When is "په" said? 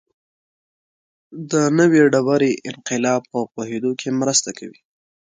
3.31-3.39